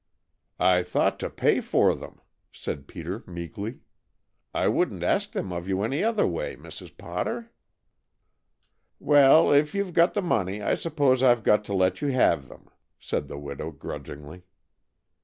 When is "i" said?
0.59-0.81, 4.51-4.67, 10.59-10.73